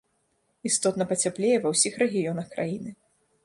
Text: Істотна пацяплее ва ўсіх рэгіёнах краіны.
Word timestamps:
Істотна 0.69 1.07
пацяплее 1.11 1.61
ва 1.67 1.75
ўсіх 1.77 2.03
рэгіёнах 2.05 2.51
краіны. 2.59 2.91